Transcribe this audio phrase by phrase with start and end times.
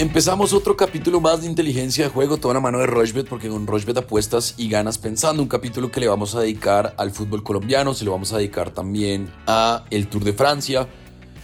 [0.00, 3.66] Empezamos otro capítulo más de inteligencia de juego, toda la mano de Rochbet, porque con
[3.66, 5.42] Rochbet apuestas y ganas pensando.
[5.42, 8.70] Un capítulo que le vamos a dedicar al fútbol colombiano, se lo vamos a dedicar
[8.70, 10.88] también a el Tour de Francia,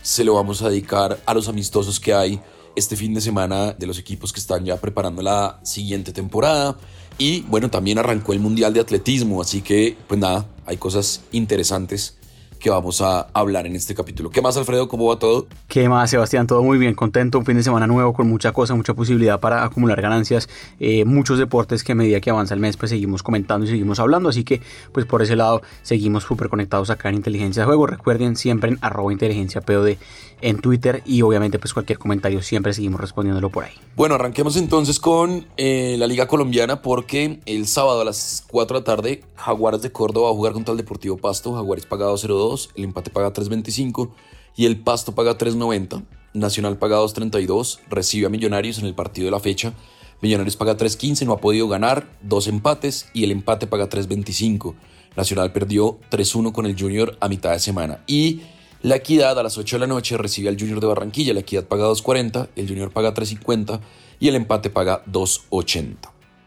[0.01, 2.41] se lo vamos a dedicar a los amistosos que hay
[2.77, 6.79] este fin de semana de los equipos que están ya preparando la siguiente temporada.
[7.19, 12.17] Y bueno, también arrancó el Mundial de Atletismo, así que pues nada, hay cosas interesantes
[12.59, 14.31] que vamos a hablar en este capítulo.
[14.31, 14.89] ¿Qué más, Alfredo?
[14.89, 15.47] ¿Cómo va todo?
[15.69, 16.47] ¿Qué más, Sebastián?
[16.47, 17.39] Todo muy bien, contento.
[17.39, 20.49] Un fin de semana nuevo con mucha cosa, mucha posibilidad para acumular ganancias.
[20.81, 24.01] Eh, muchos deportes que a medida que avanza el mes, pues seguimos comentando y seguimos
[24.01, 24.29] hablando.
[24.29, 24.61] Así que,
[24.93, 27.87] pues por ese lado, seguimos súper conectados acá en Inteligencia de Juego.
[27.87, 29.97] Recuerden siempre en arroba inteligencia POD
[30.41, 33.73] en Twitter y obviamente, pues cualquier comentario siempre seguimos respondiéndolo por ahí.
[33.97, 38.81] Bueno, arranquemos entonces con eh, la Liga Colombiana porque el sábado a las 4 de
[38.81, 41.55] la tarde, Jaguares de Córdoba va a jugar contra el Deportivo Pasto.
[41.55, 44.11] Jaguares pagado 0-2 el empate paga 3.25
[44.57, 46.05] y el Pasto paga 3.90.
[46.35, 49.73] Nacional paga 2.32, recibe a Millonarios en el partido de la fecha.
[50.21, 54.75] Millonarios paga 3.15, no ha podido ganar, dos empates y el empate paga 3.25.
[55.17, 58.03] Nacional perdió 3-1 con el Junior a mitad de semana.
[58.07, 58.43] Y
[58.87, 61.35] la Equidad a las 8 de la noche recibe al Junior de Barranquilla.
[61.35, 63.81] La Equidad paga 2.40, el Junior paga 3.50
[64.21, 65.97] y el empate paga 2.80.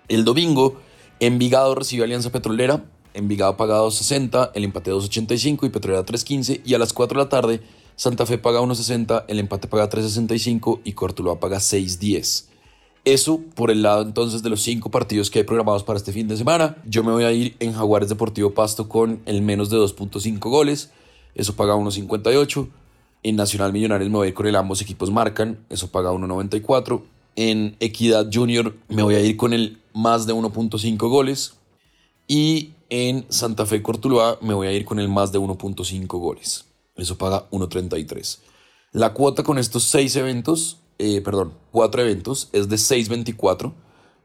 [0.08, 0.80] El domingo,
[1.20, 2.86] Envigado recibe a Alianza Petrolera.
[3.14, 6.62] Envigado paga 2.60, el empate 2.85 y Petrolera 3.15.
[6.64, 7.62] Y a las 4 de la tarde,
[7.98, 12.46] Santa Fe paga 1.60, el empate paga 3.65 y Cortuloa paga 6.10.
[13.04, 16.30] Eso por el lado entonces de los cinco partidos que hay programados para este fin
[16.30, 16.78] de semana.
[16.86, 20.92] Yo me voy a ir en Jaguares Deportivo Pasto con el menos de 2.5 goles.
[21.40, 22.68] Eso paga 1.58.
[23.24, 25.58] En Nacional Millonarios me voy a ir con el ambos equipos marcan.
[25.70, 27.02] Eso paga 1.94.
[27.38, 31.54] En Equidad Junior me voy a ir con el más de 1.5 goles.
[32.28, 36.66] Y en Santa Fe Cortuluá me voy a ir con el más de 1.5 goles.
[36.98, 38.40] Eso paga 1.33.
[38.92, 43.72] La cuota con estos seis eventos, eh, perdón, cuatro eventos, es de 6.24.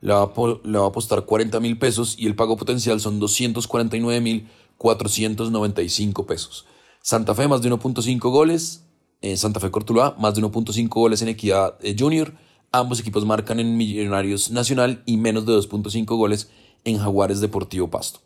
[0.01, 4.49] Le va, a, apostar 40 mil pesos y el pago potencial son 249 mil
[4.79, 6.67] 495 pesos.
[7.05, 8.87] Santa Fe más de 1.5 goles.
[9.21, 12.33] En Santa Fe Cortuluá más de 1.5 goles en Equidad eh, Junior.
[12.73, 16.51] Ambos equipos marcan en Millonarios Nacional y menos de 2.5 goles
[16.83, 18.21] en Jaguares Deportivo Pasto.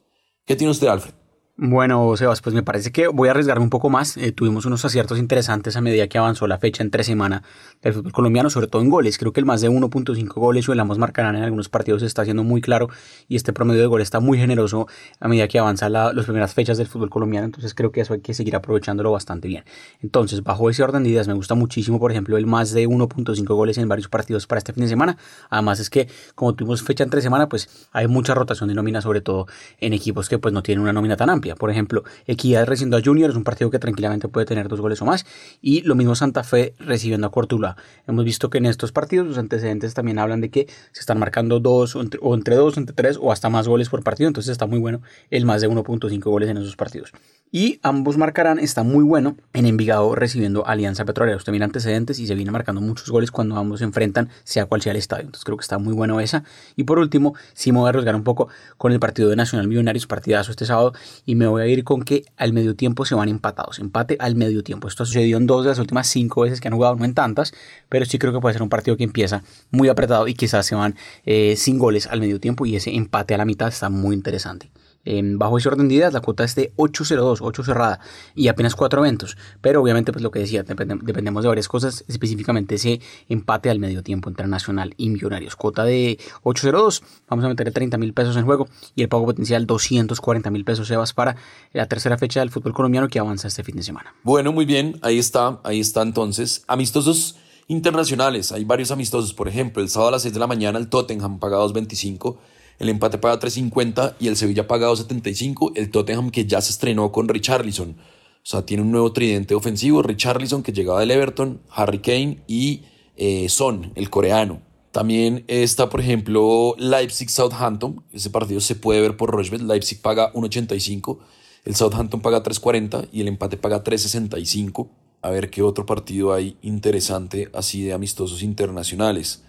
[0.44, 1.12] ¿Qué tiene usted, Alfred?
[1.60, 4.16] Bueno, Sebas, pues me parece que voy a arriesgarme un poco más.
[4.16, 7.42] Eh, tuvimos unos aciertos interesantes a medida que avanzó la fecha entre semana
[7.82, 9.18] del fútbol colombiano, sobre todo en goles.
[9.18, 12.22] Creo que el más de 1.5 goles o el ambos marcarán en algunos partidos está
[12.22, 12.90] siendo muy claro
[13.26, 14.86] y este promedio de goles está muy generoso
[15.18, 17.46] a medida que avanza las primeras fechas del fútbol colombiano.
[17.46, 19.64] Entonces creo que eso hay que seguir aprovechándolo bastante bien.
[20.00, 23.44] Entonces, bajo ese orden de ideas, me gusta muchísimo, por ejemplo, el más de 1.5
[23.56, 25.16] goles en varios partidos para este fin de semana.
[25.50, 29.22] Además es que como tuvimos fecha entre semana, pues hay mucha rotación de nómina, sobre
[29.22, 29.48] todo
[29.80, 31.47] en equipos que pues no tienen una nómina tan amplia.
[31.56, 35.00] Por ejemplo, Equidad recibiendo a Junior es un partido que tranquilamente puede tener dos goles
[35.02, 35.26] o más.
[35.60, 37.76] Y lo mismo Santa Fe recibiendo a Cortula.
[38.06, 41.60] Hemos visto que en estos partidos los antecedentes también hablan de que se están marcando
[41.60, 42.00] dos o
[42.34, 44.28] entre, dos, entre tres o hasta más goles por partido.
[44.28, 45.00] Entonces está muy bueno
[45.30, 47.12] el más de 1.5 goles en esos partidos.
[47.50, 51.36] Y ambos marcarán, está muy bueno en Envigado recibiendo Alianza Petrolera.
[51.36, 54.82] Usted mira antecedentes y se viene marcando muchos goles cuando ambos se enfrentan, sea cual
[54.82, 55.24] sea el estadio.
[55.24, 56.44] Entonces creo que está muy bueno esa.
[56.76, 59.66] Y por último, sí me voy a arriesgar un poco con el partido de Nacional
[59.66, 60.92] Millonarios, partidazo este sábado,
[61.24, 63.78] y me voy a ir con que al medio tiempo se van empatados.
[63.78, 64.86] Empate al medio tiempo.
[64.86, 67.54] Esto sucedió en dos de las últimas cinco veces que han jugado, no en tantas,
[67.88, 70.74] pero sí creo que puede ser un partido que empieza muy apretado y quizás se
[70.74, 74.14] van eh, sin goles al medio tiempo y ese empate a la mitad está muy
[74.14, 74.70] interesante
[75.04, 78.00] bajo ese orden de ideas, la cuota es de 8.02, 8 cerrada
[78.34, 79.36] y apenas 4 eventos.
[79.60, 84.02] Pero obviamente, pues lo que decía, dependemos de varias cosas, específicamente ese empate al medio
[84.02, 85.56] tiempo internacional y millonarios.
[85.56, 89.66] Cuota de 8.02, vamos a meter 30 mil pesos en juego y el pago potencial
[89.66, 91.36] 240 mil pesos, Sebas, para
[91.72, 94.14] la tercera fecha del fútbol colombiano que avanza este fin de semana.
[94.22, 96.64] Bueno, muy bien, ahí está, ahí está entonces.
[96.66, 100.78] Amistosos internacionales, hay varios amistosos, por ejemplo, el sábado a las 6 de la mañana
[100.78, 102.36] el Tottenham paga 2.25
[102.78, 105.72] el empate paga 3.50 y el Sevilla paga 2.75.
[105.74, 107.90] El Tottenham que ya se estrenó con Richarlison.
[107.90, 110.02] O sea, tiene un nuevo tridente ofensivo.
[110.02, 112.82] Richarlison que llegaba del Everton, Harry Kane y
[113.16, 114.62] eh, Son, el coreano.
[114.92, 118.04] También está, por ejemplo, Leipzig-Southampton.
[118.12, 119.60] Ese partido se puede ver por Rochbet.
[119.60, 121.18] Leipzig paga 1.85.
[121.64, 124.88] El Southampton paga 3.40 y el empate paga 3.65.
[125.20, 129.42] A ver qué otro partido hay interesante así de amistosos internacionales.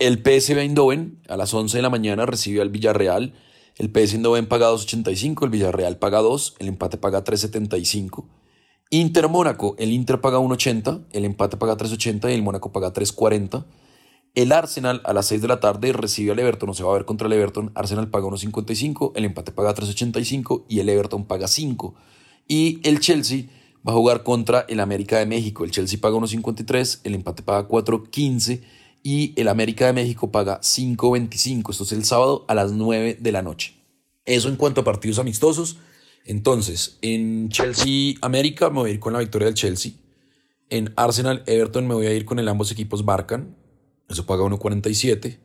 [0.00, 3.34] El PSV Eindhoven a las 11 de la mañana recibe al Villarreal.
[3.76, 8.24] El PSV Eindhoven paga 2.85, el Villarreal paga 2, el empate paga 3.75.
[8.88, 13.66] Inter Mónaco, el Inter paga 1.80, el empate paga 3.80 y el Mónaco paga 3.40.
[14.34, 16.94] El Arsenal a las 6 de la tarde recibe al Everton, no se va a
[16.94, 17.70] ver contra el Everton.
[17.74, 21.94] Arsenal paga 1.55, el empate paga 3.85 y el Everton paga 5.
[22.48, 23.50] Y el Chelsea
[23.86, 25.62] va a jugar contra el América de México.
[25.62, 28.62] El Chelsea paga 1.53, el empate paga 4.15
[29.02, 31.70] y el América de México paga 5.25.
[31.70, 33.74] Esto es el sábado a las 9 de la noche.
[34.24, 35.78] Eso en cuanto a partidos amistosos.
[36.24, 39.92] Entonces, en Chelsea América me voy a ir con la victoria del Chelsea.
[40.68, 43.56] En Arsenal Everton me voy a ir con el ambos equipos marcan.
[44.08, 45.38] Eso paga 1.47.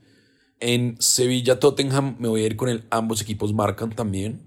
[0.59, 4.41] En Sevilla Tottenham me voy a ir con el ambos equipos marcan también.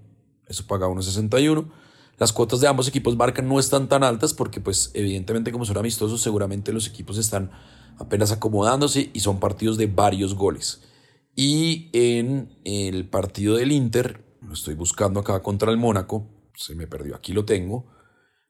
[0.47, 1.69] Eso paga 1.61.
[2.17, 5.77] Las cuotas de ambos equipos marcan no están tan altas porque pues evidentemente como son
[5.77, 7.51] amistosos seguramente los equipos están
[7.99, 10.81] apenas acomodándose y son partidos de varios goles.
[11.35, 16.87] Y en el partido del Inter, lo estoy buscando acá contra el Mónaco, se me
[16.87, 17.85] perdió, aquí lo tengo,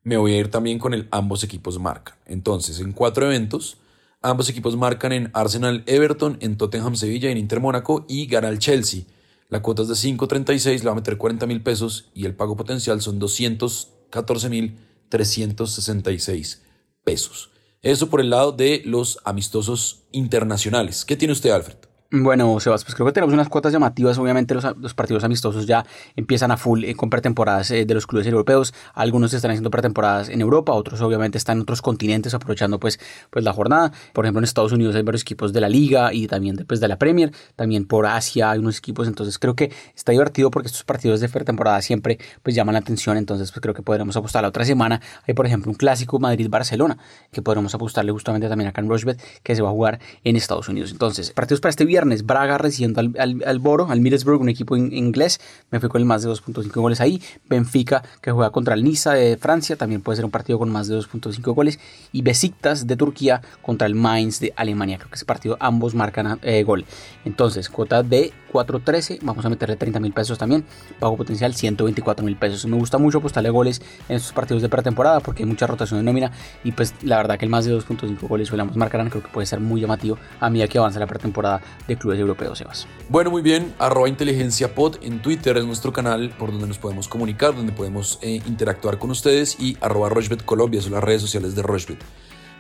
[0.04, 2.16] me voy a ir también con el ambos equipos marcan.
[2.26, 3.78] Entonces, en cuatro eventos,
[4.22, 8.60] ambos equipos marcan en Arsenal Everton, en Tottenham Sevilla, en Inter Mónaco y gana el
[8.60, 9.04] Chelsea.
[9.50, 12.56] La cuota es de 5.36, le va a meter 40 mil pesos y el pago
[12.56, 14.78] potencial son 214 mil
[15.10, 16.64] 366
[17.04, 17.52] pesos.
[17.82, 21.06] Eso por el lado de los amistosos internacionales.
[21.06, 21.78] ¿Qué tiene usted, Alfred?
[22.12, 24.18] Bueno, Sebas, pues creo que tenemos unas cuotas llamativas.
[24.18, 25.86] Obviamente los, partidos amistosos ya
[26.16, 28.74] empiezan a full eh, con pretemporadas eh, de los clubes europeos.
[28.96, 33.46] Algunos están haciendo pretemporadas en Europa, otros obviamente están en otros continentes aprovechando pues, pues
[33.46, 33.92] la jornada.
[34.12, 36.80] Por ejemplo, en Estados Unidos hay varios equipos de la Liga y también después pues,
[36.80, 37.32] de la Premier.
[37.56, 39.08] También por Asia hay unos equipos.
[39.08, 43.18] Entonces creo que está divertido porque estos partidos de pretemporada siempre pues llaman la atención.
[43.18, 45.00] Entonces pues creo que podremos apostar la otra semana.
[45.28, 46.98] Hay por ejemplo un clásico Madrid-Barcelona
[47.32, 50.70] que podremos apostarle justamente también acá en Rushbet que se va a jugar en Estados
[50.70, 50.92] Unidos.
[50.92, 55.40] Entonces partidos para este viernes Braga recibiendo al, al, Boro, al Middlesbrough, un equipo inglés.
[55.72, 57.22] Me fui con el más de 2.5 goles ahí.
[57.48, 60.88] Benfica, que juega contra el Niza de Francia, también puede ser un partido con más
[60.88, 61.80] de 2.5 goles.
[62.12, 64.98] Y Besiktas de Turquía contra el Mainz de Alemania.
[64.98, 66.86] Creo que ese partido ambos marcan eh, gol.
[67.26, 70.66] Entonces, cuota de 4.13, vamos a meterle 30 mil pesos también.
[71.00, 72.66] Pago potencial 124 mil pesos.
[72.66, 76.04] Me gusta mucho apostarle goles en estos partidos de pretemporada porque hay mucha rotación de
[76.04, 76.32] nómina.
[76.64, 79.10] Y pues la verdad que el más de 2.5 goles suele ambos marcarán.
[79.10, 82.58] Creo que puede ser muy llamativo a medida que avanza la pretemporada de clubes europeos,
[82.60, 82.88] Sebas.
[83.10, 83.74] Bueno, muy bien.
[83.80, 88.20] Arroba inteligencia pod en Twitter es nuestro canal por donde nos podemos comunicar, donde podemos
[88.22, 89.60] eh, interactuar con ustedes.
[89.60, 92.00] Y arroba Rochbet Colombia son las redes sociales de Rochbet.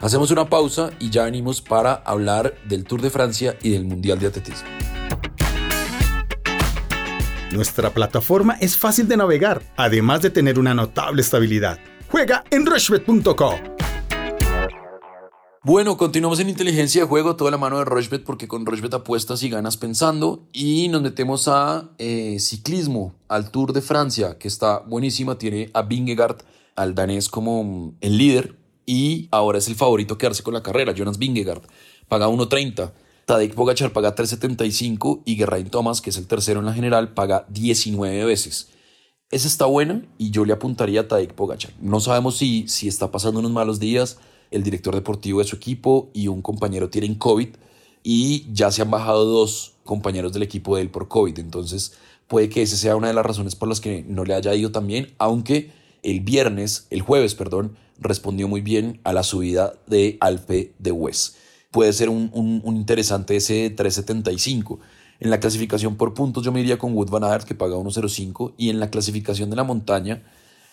[0.01, 4.19] Hacemos una pausa y ya venimos para hablar del Tour de Francia y del Mundial
[4.19, 4.67] de Atletismo.
[7.51, 11.79] Nuestra plataforma es fácil de navegar, además de tener una notable estabilidad.
[12.07, 13.78] Juega en rushbet.co.
[15.69, 19.43] Bueno, continuamos en inteligencia de juego, toda la mano de Rochbet, porque con Rochbet apuestas
[19.43, 20.47] y ganas pensando.
[20.51, 25.37] Y nos metemos a eh, ciclismo, al Tour de Francia, que está buenísima.
[25.37, 26.37] Tiene a Vingegaard,
[26.75, 28.57] al danés, como el líder.
[28.87, 31.61] Y ahora es el favorito quedarse con la carrera, Jonas Vingegaard.
[32.07, 32.91] Paga 1.30.
[33.25, 37.45] Tadej Pogachar paga 3.75 y Geraint Thomas, que es el tercero en la general, paga
[37.49, 38.69] 19 veces.
[39.29, 41.73] Esa está buena y yo le apuntaría a Tadej Pogachar.
[41.79, 44.17] No sabemos si, si está pasando unos malos días,
[44.51, 47.49] el director deportivo de su equipo y un compañero tienen COVID
[48.03, 51.39] y ya se han bajado dos compañeros del equipo de él por COVID.
[51.39, 51.93] Entonces
[52.27, 54.71] puede que esa sea una de las razones por las que no le haya ido
[54.71, 55.71] tan bien, aunque
[56.03, 61.35] el viernes, el jueves, perdón, respondió muy bien a la subida de Alpe de West
[61.71, 64.79] puede ser un, interesante ese 375.
[65.19, 68.53] En la clasificación por puntos yo me iría con Wood Van Aert que paga 1.05
[68.57, 70.23] y en la clasificación de la montaña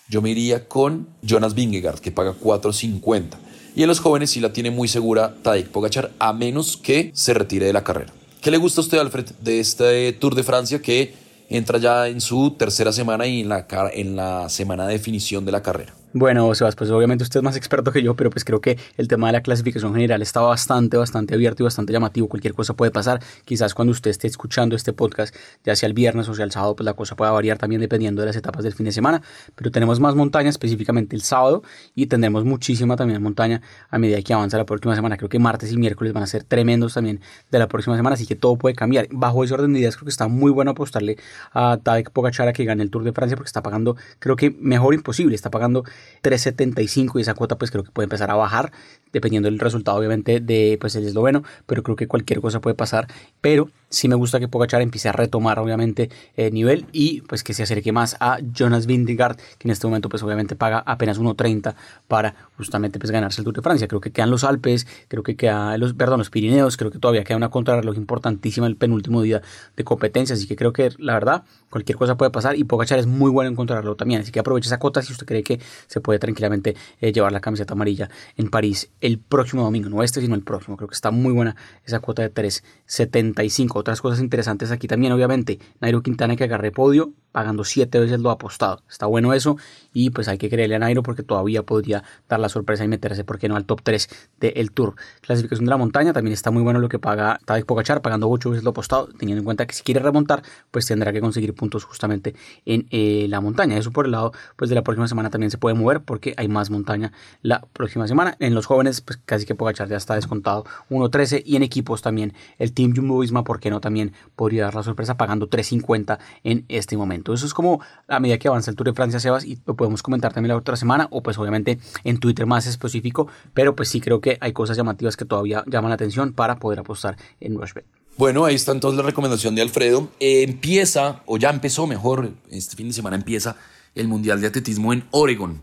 [0.08, 3.34] yo me iría con Jonas Vingegaard que paga 4.50.
[3.76, 7.34] Y en los jóvenes sí la tiene muy segura Tadej Pogachar a menos que se
[7.34, 8.10] retire de la carrera.
[8.41, 11.12] ¿Qué le gusta a usted, Alfred, de este Tour de Francia que
[11.51, 15.53] entra ya en su tercera semana y en la, en la semana de definición de
[15.53, 15.93] la carrera?
[16.19, 19.06] Bueno, Sebas, pues obviamente usted es más experto que yo, pero pues creo que el
[19.06, 22.27] tema de la clasificación general está bastante, bastante abierto y bastante llamativo.
[22.27, 23.20] Cualquier cosa puede pasar.
[23.44, 26.75] Quizás cuando usted esté escuchando este podcast, ya sea el viernes o sea el sábado,
[26.75, 29.20] pues la cosa pueda variar también dependiendo de las etapas del fin de semana.
[29.56, 31.63] Pero tenemos más montaña, específicamente el sábado,
[31.94, 35.19] y tendremos muchísima también montaña a medida que avanza la próxima semana.
[35.19, 37.20] Creo que martes y miércoles van a ser tremendos también
[37.51, 39.06] de la próxima semana, así que todo puede cambiar.
[39.11, 41.19] Bajo ese orden de ideas, creo que está muy bueno apostarle
[41.53, 44.94] a Tadek Pogachara que gane el Tour de Francia porque está pagando, creo que mejor
[44.94, 45.85] imposible, está pagando
[46.22, 48.72] 3.70 y esa cuota pues creo que puede empezar a bajar
[49.13, 53.06] dependiendo del resultado obviamente de pues el esloveno, pero creo que cualquier cosa puede pasar,
[53.41, 57.55] pero sí me gusta que Pogachar empiece a retomar obviamente el nivel y pues que
[57.55, 61.74] se acerque más a Jonas Vingegaard, que en este momento pues obviamente paga apenas 1.30
[62.08, 63.88] para justamente pues ganarse el Tour de Francia.
[63.88, 67.24] Creo que quedan los Alpes, creo que quedan los, perdón, los Pirineos, creo que todavía
[67.24, 69.43] queda una contrarreloj importantísima el penúltimo día
[69.76, 73.06] de competencia, así que creo que la verdad cualquier cosa puede pasar y Pogachar es
[73.06, 76.00] muy bueno en controlarlo también, así que aproveche esa cuota si usted cree que se
[76.00, 80.34] puede tranquilamente eh, llevar la camiseta amarilla en París el próximo domingo, no este sino
[80.34, 83.76] el próximo, creo que está muy buena esa cuota de 3.75 2.5.
[83.77, 88.31] Otras cosas interesantes aquí también, obviamente, Nairo Quintana que agarre podio, pagando 7 veces lo
[88.31, 88.83] apostado.
[88.89, 89.59] Está bueno eso
[89.93, 93.25] y pues hay que creerle a Nairo porque todavía podría dar la sorpresa y meterse,
[93.25, 94.09] ¿por qué no?, al top 3
[94.41, 94.95] del Tour.
[95.21, 98.51] Clasificación de la montaña, también está muy bueno lo que paga Tadej Pogachar, pagando 8
[98.51, 101.85] veces lo apostado, teniendo en cuenta que si quiere remontar, pues tendrá que conseguir puntos
[101.85, 103.77] justamente en eh, la montaña.
[103.77, 106.49] Eso por el lado pues de la próxima semana también se puede mover porque hay
[106.49, 108.37] más montaña la próxima semana.
[108.41, 112.33] En los jóvenes, pues casi que Pogachar ya está descontado 1.13 y en equipos también
[112.59, 113.81] el Team Jumbo Visma, ¿por qué no?
[113.81, 117.35] También podría dar la sorpresa pagando 3.50 en este momento.
[117.35, 120.05] Eso es como a medida que avanza el Tour de Francia, Sebas, y lo podemos
[120.05, 124.01] comentar también la otra semana o pues obviamente en Twitter más específico, pero pues sí
[124.01, 127.85] creo que hay cosas llamativas que todavía llaman la atención para poder apostar en Rushbet.
[128.17, 130.11] Bueno, ahí está entonces la recomendación de Alfredo.
[130.20, 133.56] Eh, empieza, o ya empezó mejor, este fin de semana empieza
[133.96, 135.61] el Mundial de Atletismo en Oregon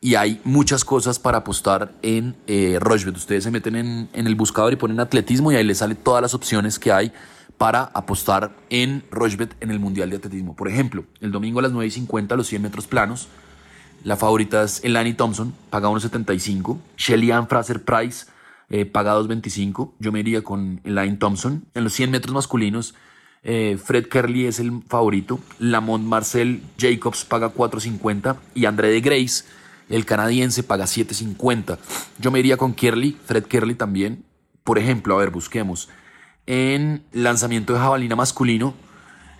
[0.00, 2.78] y hay muchas cosas para apostar en eh,
[3.14, 6.22] Ustedes se meten en, en, el buscador y ponen atletismo y ahí les salen todas
[6.22, 7.12] las opciones que hay
[7.58, 10.54] para apostar en Rochebet en el Mundial de Atletismo.
[10.54, 13.28] Por ejemplo, el domingo a las 9.50 los 100 metros planos.
[14.04, 16.78] La favorita es Elani Thompson, paga 1.75.
[16.96, 18.26] Shelly Ann Fraser Price,
[18.68, 19.92] eh, paga 2.25.
[19.98, 21.64] Yo me iría con Elaine Thompson.
[21.74, 22.94] En los 100 metros masculinos,
[23.42, 25.40] eh, Fred Kerley es el favorito.
[25.58, 28.36] Lamont Marcel Jacobs paga 4.50.
[28.54, 29.44] Y André de Grace
[29.88, 31.78] el canadiense paga 7.50.
[32.18, 34.24] Yo me iría con Kerley, Fred Kerley también.
[34.64, 35.88] Por ejemplo, a ver, busquemos.
[36.46, 38.74] En lanzamiento de jabalina masculino,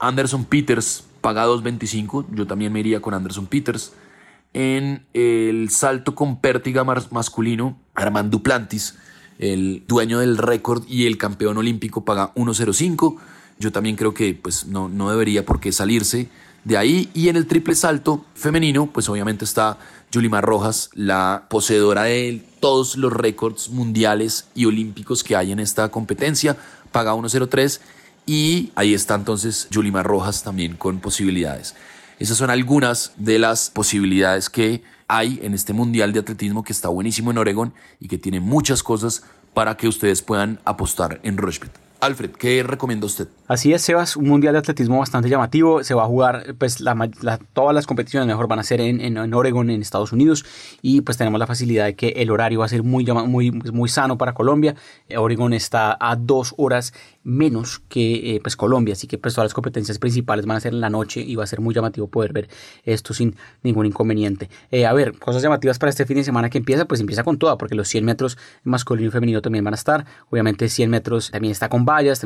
[0.01, 2.27] Anderson Peters paga 2.25.
[2.33, 3.93] Yo también me iría con Anderson Peters.
[4.53, 8.97] En el salto con pértiga masculino, Armand Duplantis,
[9.39, 13.19] el dueño del récord y el campeón olímpico, paga 1.05.
[13.59, 16.29] Yo también creo que pues, no, no debería por qué salirse
[16.65, 17.11] de ahí.
[17.15, 19.79] Y en el triple salto femenino, pues obviamente está
[20.11, 25.89] Yulimar Rojas, la poseedora de todos los récords mundiales y olímpicos que hay en esta
[25.91, 26.57] competencia,
[26.97, 27.81] paga 1.03
[28.25, 31.75] y ahí está entonces Yulimar Rojas también con posibilidades.
[32.19, 36.89] Esas son algunas de las posibilidades que hay en este Mundial de Atletismo que está
[36.89, 41.86] buenísimo en Oregón y que tiene muchas cosas para que ustedes puedan apostar en Rushbet.
[42.01, 43.29] Alfred, ¿qué recomienda usted?
[43.49, 45.83] Así es, Sebas, un mundial de atletismo bastante llamativo.
[45.85, 46.83] Se va a jugar, pues
[47.53, 50.45] todas las competiciones mejor van a ser en, en, Oregon, en Estados Unidos,
[50.83, 53.73] y pues tenemos la facilidad de que el horario va a ser muy, muy, pues,
[53.73, 54.75] muy sano para Colombia.
[55.17, 56.93] Oregon está a dos horas
[57.27, 60.73] menos que eh, pues Colombia, así que pues todas las competencias principales van a ser
[60.73, 62.49] en la noche y va a ser muy llamativo poder ver
[62.85, 64.49] esto sin ningún inconveniente.
[64.71, 67.39] Eh, a ver, cosas llamativas para este fin de semana que empieza, pues empieza con
[67.39, 71.31] toda, porque los 100 metros masculino y femenino también van a estar, obviamente 100 metros
[71.31, 72.23] también está con vallas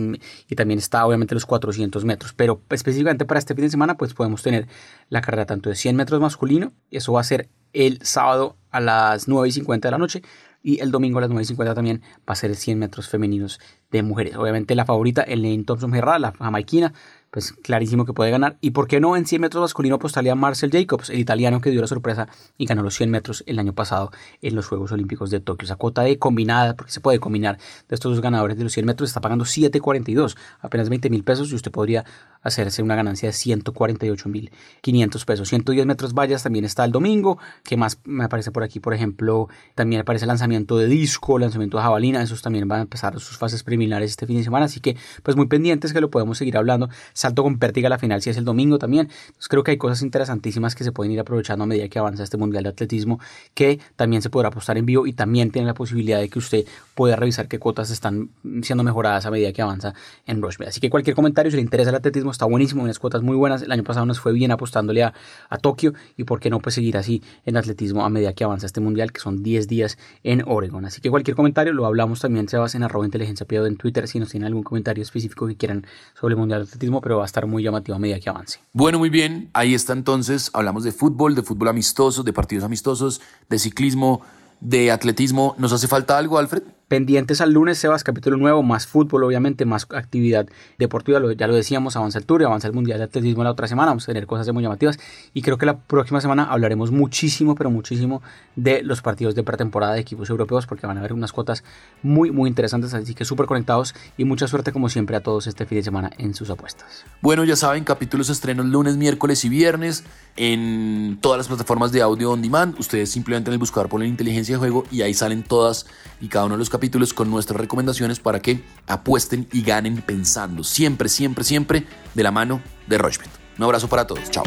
[0.49, 4.15] y también está obviamente los 400 metros, pero específicamente para este fin de semana pues
[4.15, 4.67] podemos tener
[5.09, 8.81] la carrera tanto de 100 metros masculino, y eso va a ser el sábado a
[8.81, 10.23] las 9 y 50 de la noche,
[10.63, 14.37] y el domingo a las 9.50 también va a ser 100 metros femeninos de mujeres.
[14.37, 16.93] Obviamente la favorita, Elaine Thompson Herrera, la jamaiquina,
[17.31, 18.57] pues clarísimo que puede ganar.
[18.61, 21.81] Y por qué no en 100 metros masculino apostaría Marcel Jacobs, el italiano que dio
[21.81, 24.11] la sorpresa y ganó los 100 metros el año pasado
[24.43, 25.67] en los Juegos Olímpicos de Tokio.
[25.67, 27.59] Esa cuota de combinada, porque se puede combinar
[27.89, 31.53] de estos dos ganadores de los 100 metros, está pagando 7.42, apenas 20 mil pesos
[31.53, 32.05] y usted podría
[32.43, 35.49] hacerse una ganancia de 148 mil 500 pesos.
[35.49, 37.39] 110 metros vallas también está el domingo.
[37.63, 38.81] ¿Qué más me aparece por aquí?
[38.81, 42.23] Por ejemplo, también aparece el lanzamiento de disco, lanzamiento de jabalina.
[42.23, 44.67] Esos también van a empezar sus fases preliminares este fin de semana.
[44.67, 46.89] Así que, pues muy pendientes que lo podemos seguir hablando
[47.21, 49.09] salto con pértiga a la final si es el domingo también.
[49.11, 52.23] Entonces creo que hay cosas interesantísimas que se pueden ir aprovechando a medida que avanza
[52.23, 53.21] este Mundial de Atletismo
[53.55, 56.65] que también se podrá apostar en vivo y también tiene la posibilidad de que usted
[56.95, 58.31] pueda revisar qué cuotas están
[58.63, 59.93] siendo mejoradas a medida que avanza
[60.27, 60.69] en Rushbet.
[60.69, 63.63] Así que cualquier comentario si le interesa el atletismo está buenísimo, unas cuotas muy buenas.
[63.63, 65.13] El año pasado nos fue bien apostándole a,
[65.49, 68.67] a Tokio y por qué no pues seguir así en atletismo a medida que avanza
[68.67, 70.87] este Mundial que son 10 días en Oregon.
[70.87, 74.19] Así que cualquier comentario lo hablamos también se basa en arroba inteligencia en Twitter si
[74.19, 75.87] nos tienen algún comentario específico que quieran
[76.19, 78.61] sobre el Mundial de Atletismo, pero va a estar muy llamativo a medida que avance.
[78.73, 79.51] Bueno, muy bien.
[79.53, 80.51] Ahí está entonces.
[80.53, 84.23] Hablamos de fútbol, de fútbol amistoso, de partidos amistosos, de ciclismo,
[84.61, 85.55] de atletismo.
[85.59, 86.63] ¿Nos hace falta algo, Alfred?
[86.91, 91.95] Pendientes al lunes, Sebas, capítulo nuevo, más fútbol, obviamente, más actividad deportiva, ya lo decíamos,
[91.95, 94.53] avanza el Tour, avanza el Mundial de Atletismo la otra semana, vamos a tener cosas
[94.53, 94.99] muy llamativas
[95.33, 98.23] y creo que la próxima semana hablaremos muchísimo, pero muchísimo
[98.57, 101.63] de los partidos de pretemporada de equipos europeos porque van a haber unas cuotas
[102.03, 105.67] muy, muy interesantes, así que súper conectados y mucha suerte como siempre a todos este
[105.67, 107.05] fin de semana en sus apuestas.
[107.23, 110.03] Bueno, ya saben, capítulos estrenos lunes, miércoles y viernes
[110.35, 114.57] en todas las plataformas de audio on demand, ustedes simplemente en el buscador ponen inteligencia
[114.57, 115.87] de juego y ahí salen todas
[116.21, 120.01] y cada uno de los capítulos capítulos con nuestras recomendaciones para que apuesten y ganen
[120.01, 123.29] pensando siempre, siempre, siempre de la mano de Rochbet.
[123.59, 124.31] Un abrazo para todos.
[124.31, 124.45] Chao.